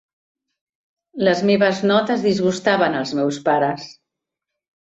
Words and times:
Les 1.27 1.43
meves 1.51 1.83
notes 1.91 2.25
disgustaven 2.31 2.99
als 3.03 3.15
meus 3.21 3.41
pares. 3.51 3.89